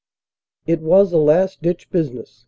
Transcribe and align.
It 0.65 0.79
was 0.81 1.13
a 1.13 1.19
last 1.19 1.61
ditch 1.61 1.91
business. 1.91 2.39